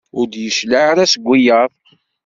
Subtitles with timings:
[0.17, 1.71] Ur d-yecliɛ ara seg wiyaḍ.